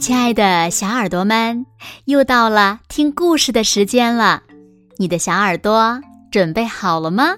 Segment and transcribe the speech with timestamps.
[0.00, 1.66] 亲爱的小耳朵们，
[2.04, 4.44] 又到了听故事的时间了。
[4.96, 6.00] 你的小耳朵
[6.30, 7.36] 准备好了吗？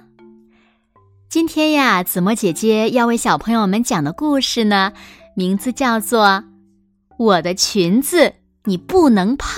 [1.29, 4.93] 今天呀，子墨姐姐要为小朋友们讲的故事呢，
[5.35, 6.27] 名字叫做
[7.17, 8.35] 《我的裙子
[8.65, 9.49] 你不能碰》。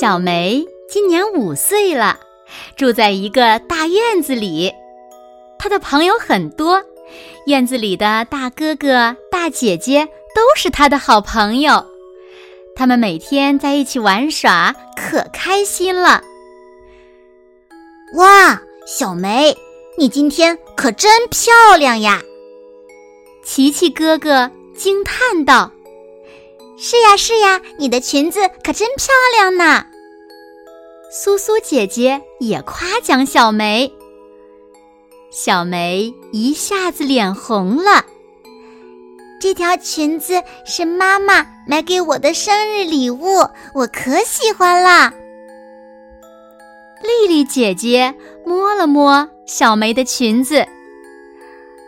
[0.00, 2.18] 小梅今年五岁了。
[2.76, 4.72] 住在一个大院子里，
[5.58, 6.82] 他的朋友很多，
[7.46, 11.84] 院子里的大哥哥、大姐姐都是他的好朋友，
[12.74, 16.22] 他们每天在一起玩耍，可开心了。
[18.14, 19.56] 哇，小梅，
[19.96, 22.20] 你今天可真漂亮呀！
[23.44, 25.70] 琪琪哥哥惊叹道
[26.78, 29.86] ：“是呀，是呀，你的裙子可真漂亮呢。”
[31.14, 33.92] 苏苏姐姐也夸奖小梅，
[35.30, 38.06] 小梅一下子脸红了。
[39.38, 45.12] 这条裙子是妈妈买给我的生日礼物，我可喜欢了。
[47.02, 48.14] 丽丽姐姐
[48.46, 50.66] 摸了摸小梅的裙子，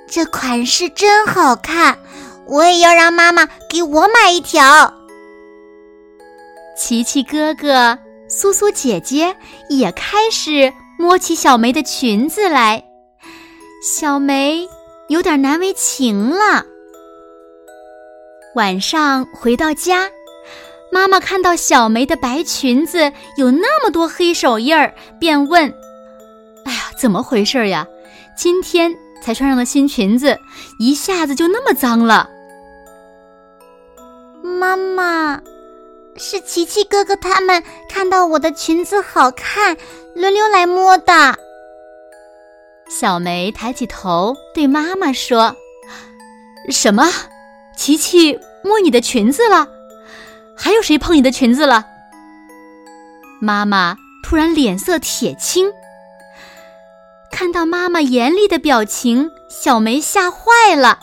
[0.07, 1.99] 这款式真好看，
[2.45, 4.93] 我也要让妈妈给我买一条。
[6.77, 7.99] 琪琪哥哥。
[8.37, 9.37] 苏苏姐姐
[9.69, 12.83] 也开始摸起小梅的裙子来，
[13.81, 14.69] 小梅
[15.09, 16.67] 有点难为情了。
[18.57, 20.11] 晚上回到家，
[20.91, 25.73] 妈妈看到小梅的白裙子有那么多黑手印儿，便问
[26.67, 27.87] ：“哎呀，怎么回事呀？
[28.37, 30.37] 今天才穿上的新裙子，
[30.81, 32.29] 一下子就那么脏了？”
[34.43, 35.41] 妈妈。
[36.17, 39.77] 是琪琪哥哥他们看到我的裙子好看，
[40.15, 41.37] 轮流来摸的。
[42.89, 45.57] 小梅抬起头对妈妈说
[46.71, 47.11] ：“什么？
[47.77, 49.67] 琪琪摸你的裙子了？
[50.57, 51.85] 还有谁碰你的裙子了？”
[53.43, 55.73] 妈妈突然脸色铁青。
[57.33, 61.01] 看到妈妈严厉的表情，小梅吓坏了。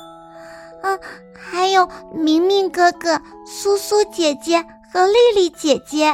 [0.81, 0.97] 啊，
[1.37, 4.65] 还有明明哥哥、苏苏姐姐。
[4.93, 6.13] 和丽丽姐姐，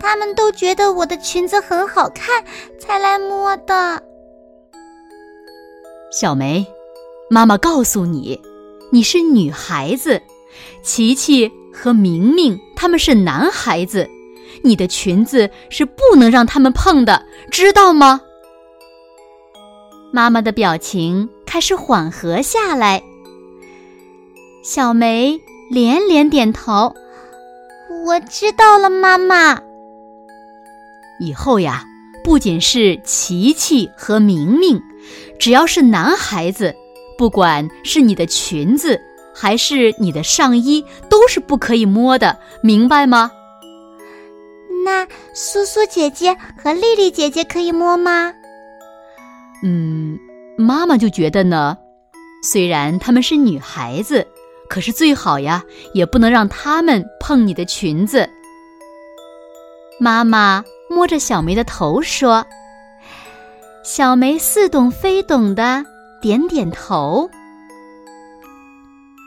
[0.00, 2.44] 他们都觉得我的裙子很好看，
[2.76, 4.02] 才来摸的。
[6.10, 6.66] 小梅，
[7.30, 8.40] 妈妈告诉你，
[8.90, 10.20] 你是女孩子，
[10.82, 14.10] 琪琪和明明他们是男孩子，
[14.64, 18.20] 你的裙子是不能让他们碰的，知道吗？
[20.12, 23.00] 妈妈的表情开始缓和下来，
[24.64, 25.40] 小梅
[25.70, 26.92] 连连点头。
[28.04, 29.60] 我知道了，妈妈。
[31.20, 31.84] 以后呀，
[32.22, 34.80] 不仅是琪琪和明明，
[35.38, 36.74] 只要是男孩子，
[37.16, 39.00] 不管是你的裙子
[39.34, 43.30] 还是你的上衣，都是不可以摸的，明白吗？
[44.84, 48.32] 那苏苏姐姐和丽丽姐姐可以摸吗？
[49.62, 50.18] 嗯，
[50.56, 51.76] 妈妈就觉得呢，
[52.42, 54.26] 虽然她们是女孩子。
[54.68, 55.64] 可是最好呀，
[55.94, 58.28] 也不能让他们碰你的裙子。
[59.98, 62.46] 妈妈摸着小梅的头说
[63.82, 65.84] ：“小梅似懂非懂的
[66.20, 67.28] 点点头。”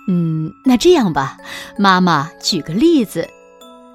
[0.08, 1.38] 嗯，那这样吧，
[1.78, 3.28] 妈妈举个例子：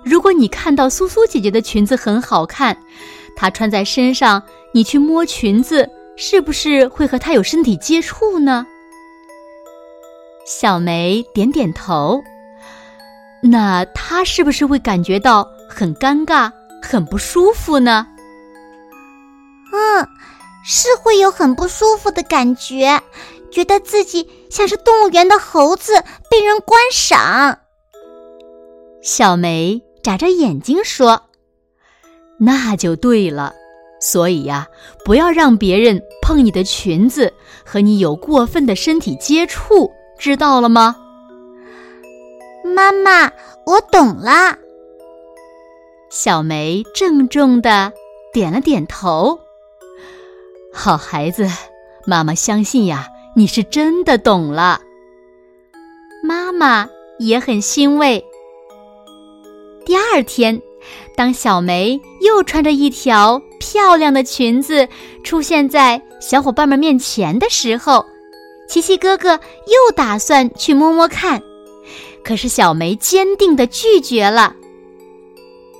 [0.04, 2.76] 如果你看到苏苏姐姐的裙子很好看，
[3.34, 4.42] 她穿在身上，
[4.72, 8.66] 你去摸裙子，是不是会和她有身体接触呢？
[10.46, 12.22] 小梅点点头，
[13.42, 18.06] 那她是不是会感觉到很尴尬、很不舒服呢？
[19.72, 20.08] 嗯，
[20.64, 23.02] 是会有很不舒服的感觉，
[23.50, 25.92] 觉得自己像是动物园的猴子
[26.30, 27.58] 被人观赏。
[29.02, 31.22] 小梅眨着眼睛说
[32.38, 33.52] ：“那就对了，
[34.00, 34.68] 所以呀，
[35.04, 37.34] 不要让别人碰你的裙子，
[37.64, 40.96] 和你有过分的身体接触。”知道了吗，
[42.74, 43.30] 妈妈？
[43.66, 44.58] 我懂了。
[46.08, 47.92] 小梅郑重的
[48.32, 49.38] 点了点头。
[50.72, 51.48] 好孩子，
[52.06, 54.80] 妈妈相信呀，你是真的懂了。
[56.22, 56.88] 妈妈
[57.18, 58.24] 也很欣慰。
[59.84, 60.60] 第二天，
[61.16, 64.88] 当小梅又穿着一条漂亮的裙子
[65.22, 68.04] 出现在小伙伴们面前的时候，
[68.68, 71.42] 琪琪哥哥又打算去摸摸看，
[72.24, 74.54] 可是小梅坚定的拒绝了。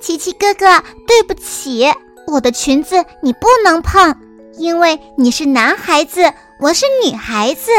[0.01, 1.85] 琪琪哥哥，对不起，
[2.27, 4.15] 我的裙子你不能碰，
[4.57, 7.71] 因为你是男孩子，我是女孩子。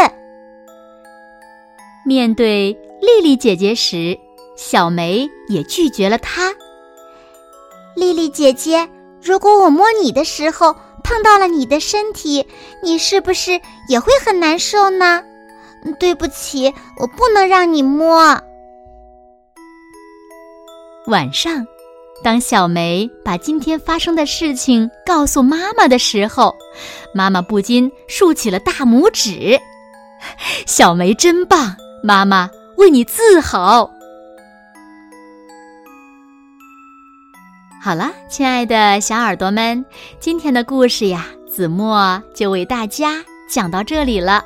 [2.05, 4.19] 面对丽丽姐姐时，
[4.57, 6.55] 小梅也拒绝了她。
[7.97, 8.89] 丽丽姐姐，
[9.23, 10.75] 如果我摸你的时候
[11.09, 12.47] 碰到了你的身体，
[12.83, 13.59] 你是不是
[13.89, 15.25] 也会很难受呢？
[15.99, 18.39] 对不起，我不能让你摸。
[21.07, 21.67] 晚上，
[22.23, 26.55] 当小梅把今天发生的事情告诉妈妈的时候，
[27.15, 29.59] 妈妈不禁竖起了大拇指
[30.69, 33.91] ：“小梅真棒！”妈妈为你自豪。
[37.81, 39.85] 好了，亲爱的小耳朵们，
[40.19, 44.45] 今天的故事呀，子墨就为大家讲到这里了。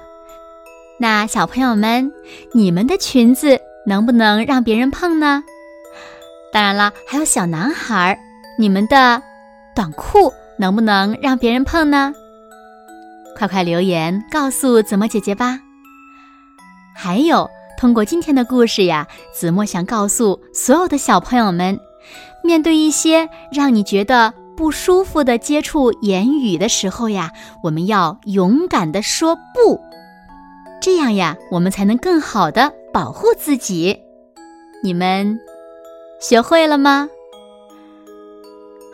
[0.98, 2.12] 那小朋友们，
[2.52, 5.42] 你们的裙子能不能让别人碰呢？
[6.52, 8.18] 当然了，还有小男孩，
[8.58, 9.20] 你们的
[9.74, 12.12] 短裤能不能让别人碰呢？
[13.34, 15.58] 快快留言告诉子墨姐姐吧。
[16.94, 17.48] 还有，
[17.78, 21.80] 通过今天的故事呀，子墨想告诉所有的小朋友们：
[22.42, 27.32] 面对一些让你觉得不舒服的接触言语的时候呀，
[27.62, 29.80] 我们要勇敢的说不，
[30.80, 33.98] 这样呀，我们才能更好的保护自己。
[34.82, 35.38] 你们
[36.20, 37.08] 学会了吗？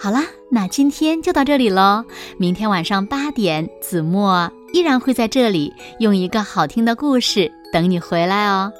[0.00, 2.04] 好啦，那今天就到这里喽。
[2.36, 7.50] 明天晚上八点，子墨依然会在这里用一个好听的故事。
[7.72, 8.72] 等你回来哦，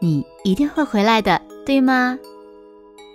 [0.00, 2.18] 你一定会回来的，对吗？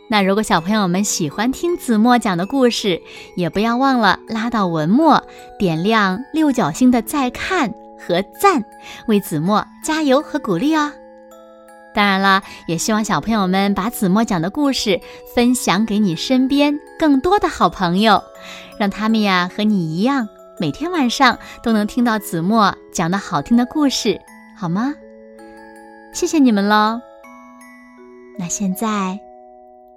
[0.07, 3.01] 那如果小朋友们喜欢听子墨讲的故事，
[3.35, 5.23] 也不要忘了拉到文末
[5.57, 8.63] 点亮六角星的再看和赞，
[9.07, 10.91] 为子墨加油和鼓励哦。
[11.95, 14.99] 当然了，也希望小朋友们把子墨讲的故事
[15.33, 18.21] 分享给你身边更多的好朋友，
[18.77, 20.27] 让他们呀和你一样，
[20.59, 24.19] 每天晚上都能听到子墨讲的好听的故事。
[24.55, 24.93] 好吗？
[26.13, 26.99] 谢谢你们喽。
[28.37, 29.17] 那现在